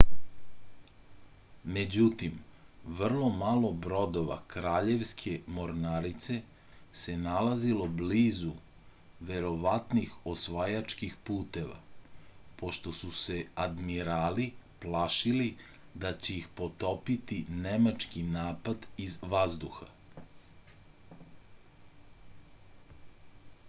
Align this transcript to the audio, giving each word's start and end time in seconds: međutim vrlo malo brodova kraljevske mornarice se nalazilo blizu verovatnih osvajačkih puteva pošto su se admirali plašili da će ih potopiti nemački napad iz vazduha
međutim 1.73 2.37
vrlo 2.99 3.27
malo 3.33 3.69
brodova 3.81 4.37
kraljevske 4.53 5.33
mornarice 5.57 6.37
se 7.01 7.13
nalazilo 7.25 7.85
blizu 7.99 8.53
verovatnih 9.31 10.15
osvajačkih 10.33 11.13
puteva 11.29 11.77
pošto 12.63 12.93
su 13.01 13.11
se 13.19 13.37
admirali 13.67 14.47
plašili 14.87 15.49
da 16.05 16.13
će 16.17 16.35
ih 16.39 16.47
potopiti 16.61 17.39
nemački 17.67 18.23
napad 18.39 18.89
iz 19.09 19.19
vazduha 19.35 19.91